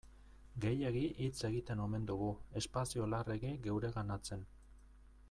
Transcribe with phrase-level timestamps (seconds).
[0.63, 2.31] Gehiegi hitz egiten omen dugu,
[2.63, 4.43] espazio larregi geureganatzen.